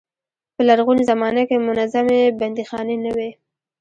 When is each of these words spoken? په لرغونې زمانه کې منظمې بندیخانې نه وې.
په 0.55 0.61
لرغونې 0.67 1.03
زمانه 1.11 1.41
کې 1.49 1.63
منظمې 1.67 2.21
بندیخانې 2.39 2.95
نه 3.03 3.11
وې. 3.15 3.29